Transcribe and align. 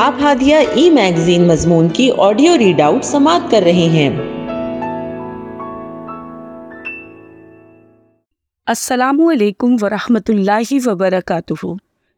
آپ 0.00 0.14
ہادیہ 0.22 0.56
ای 0.56 0.90
میگزین 0.90 1.48
مضمون 1.48 1.88
کی 1.88 2.10
آڈیو 2.18 2.58
ریڈ 2.58 2.80
آؤٹ 2.80 3.04
سماعت 3.04 3.50
کر 3.50 3.60
رہے 3.62 3.72
ہیں۔ 3.72 4.08
السلام 8.66 9.20
علیکم 9.20 9.76
ورحمۃ 9.82 10.28
اللہ 10.28 10.72
وبرکاتہ۔ 10.84 11.66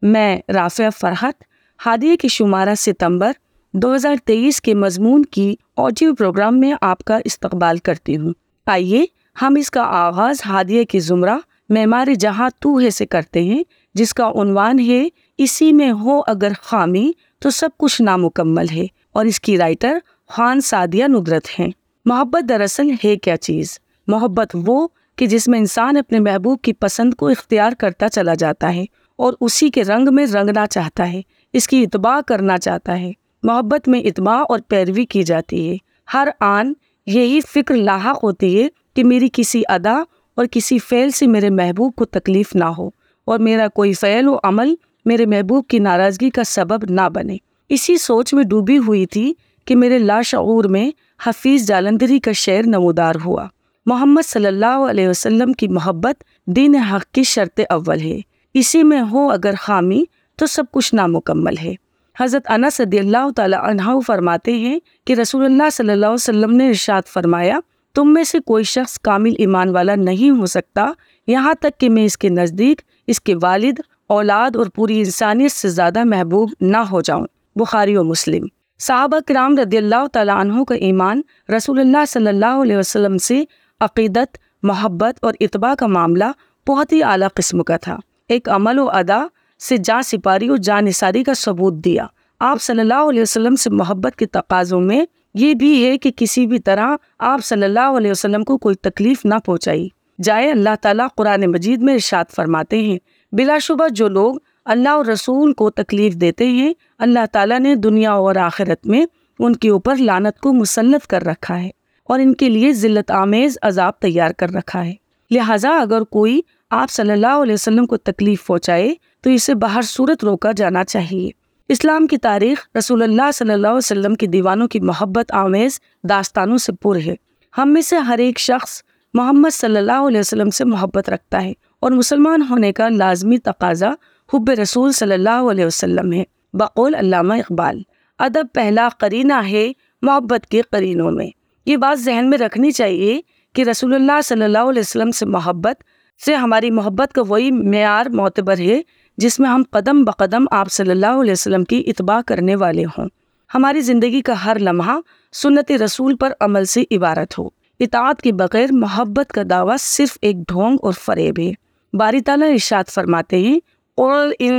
میں 0.03 0.41
رافع 0.49 0.89
فرحت، 1.01 1.43
ہادیہ 1.87 2.17
کے 2.17 2.29
شمارہ 2.29 2.75
ستمبر 2.75 3.33
دو 3.73 3.95
ہزار 3.95 4.15
تیئیس 4.25 4.61
کے 4.61 4.75
مضمون 4.75 5.23
کی 5.23 5.55
آڈیو 5.77 6.15
پروگرام 6.15 6.61
میں 6.61 6.75
آپ 6.81 6.99
کا 6.99 7.19
استقبال 7.25 7.77
کرتی 7.77 8.17
ہوں۔ 8.17 8.33
آئیے، 8.67 9.05
ہم 9.43 9.55
اس 9.59 9.71
کا 9.71 9.83
آغاز 9.83 10.37
ہادیہ 10.47 10.85
کے 10.85 11.01
زمرہ 11.01 11.37
معمار 11.69 12.07
جہاں 12.19 12.51
تو 12.59 12.81
ہے 12.81 12.91
سے 12.91 13.07
کرتے 13.07 13.43
ہیں، 13.43 13.63
جس 13.95 14.15
کا 14.15 14.29
عنوان 14.29 14.79
ہے، 14.79 15.09
اسی 15.39 15.73
میں 15.73 15.93
ہو 15.93 16.21
اگر 16.27 16.53
خامی 16.63 17.13
تو 17.43 17.51
سب 17.51 17.69
کچھ 17.79 18.03
نامکمل 18.03 18.65
ہے 18.73 18.87
اور 19.13 19.25
اس 19.25 19.41
کی 19.41 19.59
رائٹر 19.59 19.99
خان 20.29 20.61
سعدیہ 20.61 21.05
ندرت 21.05 21.61
ہیں۔ 21.61 21.71
محبت 22.05 22.49
دراصل 22.49 22.91
ہے 23.05 23.17
کیا 23.17 23.37
چیز؟ 23.37 23.79
محبت 24.07 24.57
وہ 24.67 24.89
کہ 25.17 25.27
جس 25.27 25.49
میں 25.49 25.59
انسان 25.59 25.97
اپنے 25.97 26.19
محبوب 26.19 26.61
کی 26.61 26.73
پسند 26.73 27.15
کو 27.15 27.29
اختیار 27.29 27.73
کرتا 27.79 28.09
چلا 28.09 28.35
جاتا 28.35 28.75
ہے 28.75 28.85
اور 29.17 29.33
اسی 29.41 29.71
کے 29.71 29.85
رنگ 29.85 30.09
میں 30.15 30.27
رنگنا 30.27 30.67
چاہتا 30.67 31.13
ہے، 31.13 31.21
اس 31.53 31.69
کی 31.69 31.83
اتباع 31.83 32.21
کرنا 32.27 32.59
چاہتا 32.59 33.01
ہے۔ 33.01 33.13
محبت 33.43 33.89
میں 33.89 34.01
اتباع 34.01 34.45
اور 34.49 34.59
پیروی 34.69 35.07
کی 35.07 35.23
جاتی 35.23 35.71
ہے۔ 35.71 35.77
ہر 36.15 36.29
آن 36.41 36.73
یہی 37.07 37.41
فکر 37.49 37.75
لاحق 37.75 38.25
ہوتی 38.25 38.63
ہے 38.63 38.69
کہ 38.95 39.05
میری 39.05 39.29
کسی 39.33 39.63
ادا 39.69 40.03
اور 40.35 40.47
کسی 40.51 40.79
فعل 40.79 41.11
سے 41.11 41.27
میرے 41.27 41.51
محبوب 41.51 41.95
کو 41.95 42.05
تکلیف 42.05 42.55
نہ 42.55 42.65
ہو 42.65 42.91
اور 43.25 43.39
میرا 43.39 43.69
کوئی 43.69 43.93
فعل 43.93 44.29
و 44.29 44.37
عمل 44.43 44.75
میرے 45.05 45.27
محبوب 45.27 45.67
کی 45.67 45.79
ناراضگی 45.79 46.31
کا 46.31 46.45
سبب 46.45 46.85
نہ 46.91 47.09
بنے۔ 47.15 47.37
اسی 47.69 47.97
سوچ 47.97 48.35
میں 48.35 48.45
ڈوبی 48.45 48.79
ہوئی 48.79 49.07
تھی 49.07 49.35
کہ 49.65 49.77
میرے 49.77 49.99
لاشعور 49.99 50.65
میں 50.65 50.91
حفیظ 51.27 51.67
جالندری 51.67 52.19
کا 52.19 52.33
شعر 52.33 52.63
نمودار 52.67 53.15
ہوا۔ 53.25 53.47
محمد 53.87 54.27
صلی 54.27 54.47
اللہ 54.47 54.87
علیہ 54.91 55.09
وسلم 55.09 55.53
کی 55.53 55.69
محبت 55.69 56.25
دین 56.47 56.75
حق 56.75 57.05
کی 57.05 57.23
شرط 57.23 57.61
اول 57.71 58.01
ہے۔ 58.01 58.21
اسی 58.55 58.83
میں 58.83 59.03
ہو 59.11 59.31
اگر 59.31 59.55
خامی 59.59 60.05
تو 60.37 60.47
سب 60.47 60.65
کچھ 60.73 60.95
نامکمل 60.95 61.55
ہے۔ 61.63 61.75
حضرت 62.21 62.51
انس 62.51 62.75
صدی 62.75 62.99
اللہ 62.99 63.31
تعالیٰ 63.37 63.59
عنہ 63.63 64.01
فرماتے 64.07 64.53
ہیں 64.53 64.79
کہ 65.07 65.13
رسول 65.13 65.45
اللہ 65.45 65.71
صلی 65.73 65.93
اللہ 65.93 66.07
علیہ 66.07 66.15
وسلم 66.15 66.51
نے 66.51 66.69
ارشاد 66.69 67.03
فرمایا، 67.07 67.59
تم 67.95 68.13
میں 68.13 68.25
سے 68.25 68.39
کوئی 68.47 68.65
شخص 68.65 68.99
کامل 68.99 69.33
ایمان 69.39 69.69
والا 69.69 69.95
نہیں 69.95 70.31
ہو 70.31 70.47
سکتا، 70.47 70.93
یہاں 71.27 71.55
تک 71.55 71.81
کہ 71.81 71.89
میں 71.89 72.05
اس 72.05 72.19
کے 72.19 72.29
نزدیک 72.29 72.81
اس 73.07 73.21
کے 73.21 73.35
والد 73.43 73.81
اولاد 74.13 74.57
اور 74.57 74.67
پوری 74.75 74.99
انسانیت 74.99 75.53
سے 75.53 75.69
زیادہ 75.69 76.05
محبوب 76.05 76.51
نہ 76.61 76.77
ہو 76.77 77.01
جاؤں۔ 77.01 77.27
بخاری 77.57 77.97
و 77.97 78.05
مسلم۔ 78.05 78.47
صحابہ 78.79 79.19
کرام 79.27 79.59
رضی 79.59 79.77
اللہ 79.77 80.07
تعالیٰ 80.13 80.41
عنہ 80.41 80.65
کا 80.65 80.75
ایمان 80.75 81.21
رسول 81.57 81.81
اللہ 81.81 82.05
صلی 82.09 82.27
اللہ 82.27 82.61
علیہ 82.63 82.77
وسلم 82.77 83.19
سے 83.19 83.45
عقیدت، 83.81 84.39
محبت 84.63 85.15
اور 85.23 85.35
اتباع 85.41 85.75
کا 85.75 85.87
معاملہ 85.87 86.25
بہت 86.69 86.93
ہی 86.93 87.03
اعلیٰ 87.03 87.29
قسم 87.35 87.63
کا 87.63 87.77
تھا۔ 87.77 87.97
ایک 88.29 88.49
عمل 88.49 88.79
و 88.79 88.91
ادا 88.91 89.27
سے 89.69 89.77
جان 89.77 90.03
سپاری 90.03 90.49
اور 90.49 90.57
جان 90.57 90.85
نثاری 90.85 91.25
کا 91.25 91.35
ثبوت 91.35 91.75
دیا۔ 91.75 92.07
آپ 92.41 92.63
صلی 92.63 92.81
اللہ 92.81 93.09
علیہ 93.11 93.23
وسلم 93.23 93.57
سے 93.57 93.71
محبت 93.71 94.17
کے 94.17 94.27
تقاضوں 94.27 94.81
میں 94.81 95.05
یہ 95.35 95.55
بھی 95.55 95.87
ہے 95.87 95.99
کہ 95.99 96.11
کسی 96.17 96.47
بھی 96.47 96.59
طرح 96.59 96.97
آپ 97.19 97.45
صلی 97.45 97.65
اللہ 97.65 97.97
علیہ 97.97 98.11
وسلم 98.11 98.45
کو 98.45 98.59
کوئی 98.59 98.75
تکلیف 98.75 99.25
نہ 99.25 99.35
پہنچائی۔ 99.45 99.89
جائے 100.23 100.51
اللہ 100.51 100.75
تعالیٰ 100.83 101.07
قرآن 101.17 101.45
مجید 101.47 101.83
میں 101.83 101.95
ارشاد 101.95 102.25
فرماتے 102.37 102.79
ہیں 102.79 102.99
بلا 103.33 103.59
شبہ 103.59 103.89
جو 103.89 104.09
لوگ 104.09 104.35
اللہ 104.65 104.89
اور 104.89 105.05
رسول 105.05 105.53
کو 105.53 105.71
تکلیف 105.71 106.15
دیتے 106.15 106.47
ہیں، 106.47 106.73
اللہ 106.99 107.27
تعالیٰ 107.33 107.61
نے 107.61 107.75
دنیا 107.75 108.13
اور 108.13 108.37
آخرت 108.37 108.87
میں 108.87 109.07
ان 109.39 109.57
کے 109.57 109.71
اوپر 109.71 109.97
لانت 109.97 110.41
کو 110.41 110.53
مسلط 110.53 111.07
کر 111.07 111.23
رکھا 111.23 111.63
ہے 111.63 111.71
اور 112.05 112.19
ان 112.19 112.35
کے 112.35 112.49
لیے 112.49 112.73
ذلت 112.73 113.11
آمیز 113.11 113.59
عذاب 113.63 113.93
تیار 113.99 114.31
کر 114.31 114.51
رکھا 114.51 114.85
ہے۔ 114.85 114.95
لہٰذا 115.31 115.69
اگر 115.69 116.03
کوئی 116.03 116.41
آپ 116.71 116.91
صلی 116.91 117.13
اللہ 117.13 117.41
علیہ 117.43 117.55
وسلم 117.55 117.87
کو 117.87 117.97
تکلیف 117.97 118.47
پہنچائے 118.47 118.95
تو 119.21 119.31
اسے 119.31 119.55
باہر 119.55 119.83
صورت 119.83 120.25
روکا 120.25 120.51
جانا 120.57 120.85
چاہیے۔ 120.85 121.31
اسلام 121.69 122.07
کی 122.07 122.17
تاریخ 122.17 122.69
رسول 122.79 123.03
اللہ 123.03 123.31
صلی 123.35 123.53
اللہ 123.53 123.67
علیہ 123.67 123.77
وسلم 123.77 124.15
کی 124.15 124.27
دیوانوں 124.27 124.69
کی 124.69 124.81
محبت 124.81 125.33
آمیز 125.33 125.81
داستانوں 126.09 126.57
سے 126.57 126.73
پر 126.73 126.97
ہے۔ 126.97 127.15
ہم 127.59 127.73
میں 127.73 127.83
سے 127.83 127.97
ہر 127.97 128.19
ایک 128.19 128.39
شخص 128.39 128.83
محمد 129.15 129.55
صلی 129.55 129.77
اللہ 129.77 130.07
علیہ 130.09 130.21
وسلم 130.21 130.51
سے 130.51 130.65
محبت 130.65 131.11
رکھتا 131.11 131.43
ہے۔ 131.43 131.53
اور 131.83 131.93
مسلمان 131.93 132.43
ہونے 132.51 132.73
کا 132.73 132.89
لازمی 132.89 133.39
تقاضا 133.39 133.91
حب 134.35 134.51
رسول 134.63 134.93
صلی 134.93 135.13
اللہ 135.13 135.49
علیہ 135.51 135.67
وسلم 135.67 136.13
ہے۔ 136.13 136.25
بقول 136.53 136.95
علامہ 136.95 137.35
اقبال، 137.35 137.83
ادب 138.19 138.47
پہلا 138.55 138.89
قرینہ 138.99 139.33
ہے 139.51 139.73
محبت 140.03 140.47
کے 140.47 140.63
قرینوں 140.63 141.11
میں۔ 141.11 141.27
یہ 141.67 141.77
بات 141.77 142.01
ذہن 142.01 142.31
میں 142.31 142.39
رکھنی 142.39 142.71
چاہیے 142.71 143.21
کہ 143.55 143.63
رسول 143.63 143.95
اللہ 143.95 144.21
صلی 144.25 144.43
اللہ 144.43 144.59
علیہ 144.59 144.81
وسلم 144.81 145.11
سے 145.11 145.27
محبت 145.27 145.85
سے 146.25 146.35
ہماری 146.35 146.71
محبت 146.71 147.13
کا 147.13 147.23
وہی 147.29 147.51
معیار 147.51 148.07
معتبر 148.07 148.59
ہے 148.59 148.83
جس 149.17 149.41
میں 149.41 149.51
ہم 149.51 149.63
قدم 149.71 150.05
بقدم 150.05 150.45
آپ 150.51 150.73
صلی 150.73 150.91
اللہ 150.91 151.21
علیہ 151.21 151.33
وسلم 151.33 151.65
کی 151.65 151.85
اتباع 151.87 152.21
کرنے 152.27 152.57
والے 152.57 152.85
ہوں۔ 152.85 153.09
ہماری 153.55 153.81
زندگی 153.81 154.21
کا 154.21 154.45
ہر 154.45 154.57
لمحہ 154.61 154.99
سنت 155.33 155.73
رسول 155.73 156.17
پر 156.17 156.33
عمل 156.41 156.65
سے 156.65 156.85
عبارت 156.91 157.39
ہو۔ 157.39 157.49
اطاعت 157.81 158.23
کے 158.23 158.33
بغیر 158.33 158.67
محبت 158.73 159.33
کا 159.33 159.43
دعویٰ 159.51 159.77
صرف 159.79 160.19
ایک 160.23 160.37
ڈھونگ 160.37 160.77
اور 160.83 160.93
فریب 160.93 161.35
ہے۔ 161.39 161.53
باری 161.93 162.21
تعالیٰ 162.21 162.51
ارشاد 162.51 162.85
فرماتے 162.89 163.39
ہیں، 163.39 163.61
قل 163.97 164.33
ان 164.39 164.57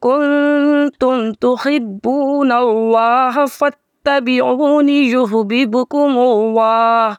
کنتم 0.00 1.32
تحبون 1.32 2.52
اللہ 2.52 3.44
فاتبعونی 3.58 5.10
یحببکم 5.10 6.18
اللہ 6.18 7.12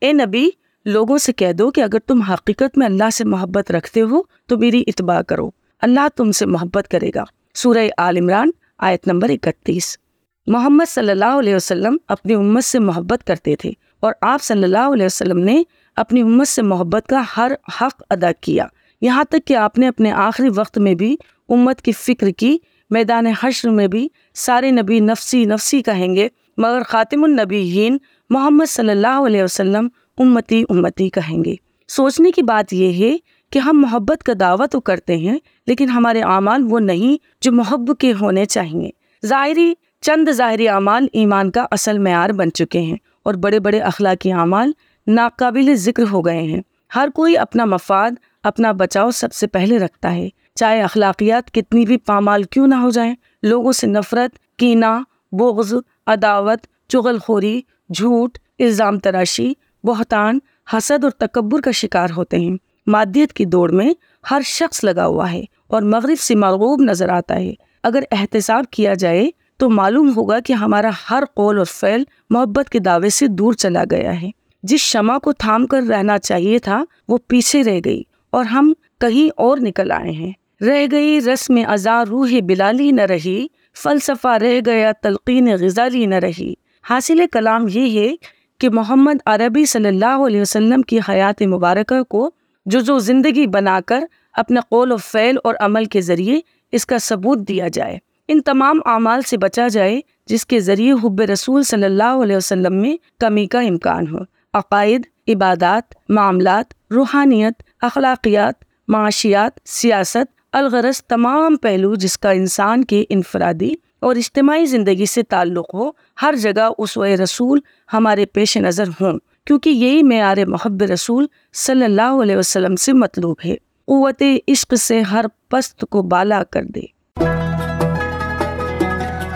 اے 0.00 0.12
نبی، 0.12 0.48
لوگوں 0.84 1.18
سے 1.18 1.32
کہہ 1.32 1.52
دو 1.52 1.70
کہ 1.70 1.80
اگر 1.80 1.98
تم 1.98 2.20
حقیقت 2.20 2.78
میں 2.78 2.86
اللہ 2.86 3.10
سے 3.12 3.24
محبت 3.24 3.70
رکھتے 3.70 4.00
ہو 4.00 4.22
تو 4.46 4.58
میری 4.58 4.84
اتباع 4.86 5.22
کرو۔ 5.22 5.50
اللہ 5.82 6.08
تم 6.16 6.32
سے 6.32 6.46
محبت 6.46 6.88
کرے 6.88 7.10
گا۔ 7.14 7.24
سورہ 7.54 7.88
آل 7.98 8.16
عمران، 8.16 8.50
آیت 8.78 9.06
نمبر 9.06 9.30
اکتیس۔ 9.30 9.98
محمد 10.46 10.90
صلی 10.90 11.10
اللہ 11.10 11.38
علیہ 11.38 11.54
وسلم 11.54 11.96
اپنی 12.08 12.34
امت 12.34 12.64
سے 12.64 12.78
محبت 12.78 13.26
کرتے 13.26 13.56
تھے 13.56 13.72
اور 14.00 14.12
آپ 14.20 14.42
صلی 14.42 14.62
اللہ 14.62 14.90
علیہ 14.94 15.06
وسلم 15.06 15.38
نے 15.38 15.62
اپنی 15.96 16.20
امت 16.20 16.48
سے 16.48 16.62
محبت 16.62 17.06
کا 17.06 17.22
ہر 17.36 17.52
حق 17.80 18.02
ادا 18.10 18.32
کیا۔ 18.40 18.66
یہاں 19.00 19.24
تک 19.24 19.46
کہ 19.46 19.56
آپ 19.56 19.78
نے 19.78 19.88
اپنے 19.88 20.12
آخری 20.12 20.48
وقت 20.54 20.78
میں 20.78 20.94
بھی 20.94 21.16
امت 21.48 21.82
کی 21.82 21.92
فکر 21.92 22.30
کی، 22.30 22.58
میدان 22.90 23.26
حشر 23.26 23.70
میں 23.70 23.86
بھی 23.86 24.08
سارے 24.34 24.70
نبی 24.70 25.00
نفسی 25.00 25.44
نفسی 25.44 25.82
کہیں 25.82 26.14
گے، 26.14 26.28
مگر 26.56 26.82
خاتم 26.88 27.24
النبی 27.24 27.90
محمد 28.30 28.70
صلی 28.70 28.90
اللہ 28.90 29.26
علیہ 29.26 29.42
وسلم 29.42 29.88
امتی 30.18 30.64
امتی 30.68 31.10
کہیں 31.10 31.44
گے۔ 31.44 31.54
سوچنے 31.88 32.30
کی 32.30 32.42
بات 32.42 32.72
یہ 32.72 33.04
ہے 33.04 33.16
کہ 33.52 33.58
ہم 33.58 33.80
محبت 33.80 34.22
کا 34.22 34.32
دعویٰ 34.40 34.66
تو 34.70 34.80
کرتے 34.80 35.16
ہیں، 35.16 35.38
لیکن 35.66 35.88
ہمارے 35.88 36.22
اعمال 36.22 36.62
وہ 36.70 36.80
نہیں 36.80 37.16
جو 37.40 37.52
محبت 37.52 38.00
کے 38.00 38.12
ہونے 38.20 38.44
چاہیے۔ 38.44 38.90
ظاہری، 39.26 39.72
چند 40.00 40.28
ظاہری 40.30 40.68
اعمال 40.68 41.06
ایمان 41.12 41.50
کا 41.50 41.66
اصل 41.70 41.98
معیار 41.98 42.30
بن 42.30 42.52
چکے 42.52 42.80
ہیں 42.80 42.96
اور 43.22 43.34
بڑے 43.34 43.60
بڑے 43.60 43.80
اخلاقی 43.80 44.32
اعمال 44.32 44.72
ناقابل 45.06 45.74
ذکر 45.74 46.04
ہو 46.12 46.20
گئے 46.20 46.42
ہیں۔ 46.42 46.62
ہر 46.96 47.08
کوئی 47.14 47.36
اپنا 47.36 47.64
مفاد 47.64 48.10
اپنا 48.42 48.72
بچاؤ 48.72 49.10
سب 49.10 49.32
سے 49.32 49.46
پہلے 49.46 49.78
رکھتا 49.78 50.14
ہے۔ 50.14 50.28
چاہے 50.54 50.82
اخلاقیات 50.82 51.50
کتنی 51.50 51.86
بھی 51.86 51.96
پامال 51.96 52.42
کیوں 52.42 52.66
نہ 52.66 52.74
ہو 52.74 52.90
جائیں، 52.90 53.14
لوگوں 53.42 53.72
سے 53.72 53.86
نفرت 53.86 54.58
کینا 54.58 55.02
بغض، 55.32 55.74
عداوت 56.06 56.66
چغل 56.88 57.18
خوری 57.18 57.60
جھوٹ، 57.94 58.38
الزام 58.58 58.98
تراشی، 58.98 59.52
بہتان، 59.84 60.38
حسد 60.72 61.04
اور 61.04 61.12
تکبر 61.12 61.60
کا 61.60 61.70
شکار 61.70 62.08
ہوتے 62.16 62.36
ہیں۔ 62.36 62.56
مادیت 62.86 63.32
کی 63.32 63.44
دوڑ 63.44 63.70
میں 63.70 63.94
ہر 64.30 64.40
شخص 64.44 64.84
لگا 64.84 65.06
ہوا 65.06 65.32
ہے 65.32 65.44
اور 65.66 65.82
مغرب 65.82 66.20
سے 66.20 66.34
مرغوب 66.34 66.82
نظر 66.82 67.08
آتا 67.08 67.34
ہے۔ 67.34 67.54
اگر 67.82 68.02
احتساب 68.10 68.64
کیا 68.70 68.94
جائے 68.94 69.30
تو 69.56 69.70
معلوم 69.70 70.12
ہوگا 70.16 70.40
کہ 70.40 70.52
ہمارا 70.52 70.90
ہر 71.10 71.22
قول 71.34 71.58
اور 71.58 71.66
فعل 71.66 72.02
محبت 72.30 72.70
کے 72.70 72.78
دعوے 72.78 73.10
سے 73.10 73.26
دور 73.26 73.52
چلا 73.52 73.84
گیا 73.90 74.22
ہے۔ 74.22 74.30
جس 74.62 74.80
شمع 74.80 75.18
کو 75.18 75.32
تھام 75.32 75.66
کر 75.66 75.82
رہنا 75.82 76.18
چاہیے 76.18 76.58
تھا، 76.58 76.84
وہ 77.08 77.18
پیچھے 77.28 77.62
رہ 77.62 77.80
گئی۔ 77.84 78.02
اور 78.30 78.44
ہم 78.44 78.72
کہیں 79.00 79.30
اور 79.36 79.58
نکل 79.58 79.90
آئے 79.90 80.10
ہیں۔ 80.10 80.32
رہ 80.60 80.86
گئی 80.92 81.20
رسم 81.20 81.54
ازا 81.68 82.04
روح 82.10 82.30
بلالی 82.46 82.90
نہ 82.90 83.00
رہی، 83.00 83.46
فلسفہ 83.82 84.28
رہ 84.28 84.60
گیا 84.66 84.92
تلقین 85.02 85.48
غزالی 85.60 86.06
نہ 86.06 86.14
رہی۔ 86.14 86.54
حاصل 86.90 87.20
کلام 87.32 87.66
یہ 87.68 88.00
ہے 88.00 88.14
کہ 88.58 88.70
محمد 88.70 89.14
عربی 89.26 89.64
صلی 89.64 89.88
اللہ 89.88 90.26
علیہ 90.26 90.40
وسلم 90.40 90.82
کی 90.82 90.98
حیات 91.08 91.42
مبارکہ 91.42 92.02
کو 92.02 92.30
جو 92.66 92.80
جو 92.80 92.98
زندگی 92.98 93.46
بنا 93.46 93.80
کر 93.86 94.04
اپنے 94.32 94.60
قول 94.68 94.92
و 94.92 94.96
فعل 94.96 95.36
اور 95.44 95.54
عمل 95.60 95.84
کے 95.84 96.00
ذریعے 96.00 96.40
اس 96.72 96.86
کا 96.86 96.98
ثبوت 96.98 97.38
دیا 97.38 97.68
جائے۔ 97.68 97.98
ان 98.28 98.40
تمام 98.40 98.80
اعمال 98.86 99.22
سے 99.22 99.36
بچا 99.36 99.68
جائے 99.68 100.00
جس 100.26 100.46
کے 100.46 100.60
ذریعے 100.60 100.92
حب 100.92 101.20
رسول 101.20 101.62
صلی 101.62 101.84
اللہ 101.84 102.18
علیہ 102.22 102.36
وسلم 102.36 102.76
میں 102.76 102.96
کمی 103.20 103.46
کا 103.46 103.60
امکان 103.60 104.06
ہو۔ 104.06 104.18
عقائد، 104.54 105.02
عبادات، 105.28 106.10
معاملات، 106.10 106.92
روحانیت 106.92 107.62
اخلاقیات، 107.82 108.54
معاشیات، 108.88 109.60
سیاست، 109.64 110.40
الغرض 110.52 111.02
تمام 111.02 111.56
پہلو 111.56 111.94
جس 111.94 112.18
کا 112.18 112.30
انسان 112.30 112.84
کے 112.84 113.04
انفرادی 113.08 113.70
اور 114.00 114.16
اجتماعی 114.16 114.66
زندگی 114.66 115.06
سے 115.06 115.22
تعلق 115.22 115.74
ہو، 115.74 115.90
ہر 116.22 116.34
جگہ 116.36 116.68
اسوہ 116.78 117.06
رسول 117.06 117.60
ہمارے 117.92 118.26
پیش 118.26 118.56
نظر 118.56 118.88
ہوں، 118.88 119.18
کیونکہ 119.44 119.70
یہی 119.70 120.02
معیار 120.02 120.36
محب 120.46 120.82
رسول 120.82 121.26
صلی 121.52 121.84
اللہ 121.84 122.20
علیہ 122.22 122.36
وسلم 122.36 122.76
سے 122.76 122.92
مطلوب 122.92 123.36
ہے۔ 123.44 123.54
قوت 123.84 124.22
عشق 124.48 124.74
سے 124.74 125.00
ہر 125.00 125.24
پست 125.48 125.84
کو 125.90 126.02
بالا 126.02 126.42
کر 126.50 126.62
دے۔ 126.64 126.80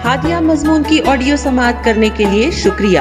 ہادیہ 0.04 0.36
مضمون 0.36 0.82
کی 0.88 1.00
آڈیو 1.06 1.36
سماعت 1.36 1.84
کرنے 1.84 2.08
کے 2.16 2.24
لیے 2.24 2.50
شکریہ۔ 2.50 3.00